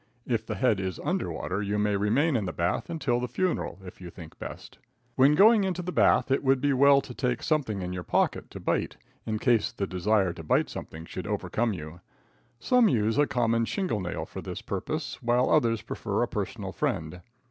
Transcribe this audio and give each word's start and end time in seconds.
If 0.25 0.47
the 0.47 0.55
head 0.55 0.79
is 0.79 0.99
under 1.03 1.31
water, 1.31 1.61
you 1.61 1.77
may 1.77 1.95
remain 1.95 2.35
in 2.35 2.45
the 2.45 2.51
bath 2.51 2.89
until 2.89 3.19
the 3.19 3.27
funeral, 3.27 3.77
if 3.85 4.01
you 4.01 4.09
think 4.09 4.39
best. 4.39 4.79
When 5.13 5.35
going 5.35 5.63
into 5.63 5.83
the 5.83 5.91
bath 5.91 6.31
it 6.31 6.43
would 6.43 6.59
be 6.59 6.73
well 6.73 7.01
to 7.01 7.13
take 7.13 7.43
something 7.43 7.83
in 7.83 7.93
your 7.93 8.01
pocket 8.01 8.49
to 8.49 8.59
bite, 8.59 8.97
in 9.27 9.37
case 9.37 9.71
the 9.71 9.85
desire 9.85 10.33
to 10.33 10.43
bite 10.43 10.71
something 10.71 11.05
should 11.05 11.27
overcome 11.27 11.73
you. 11.73 12.01
Some 12.59 12.89
use 12.89 13.19
a 13.19 13.27
common 13.27 13.63
shingle 13.65 13.99
nail 13.99 14.25
for 14.25 14.41
this 14.41 14.63
purpose, 14.63 15.21
while 15.21 15.51
others 15.51 15.83
prefer 15.83 16.23
a 16.23 16.27
personal 16.27 16.71
friend. 16.71 17.21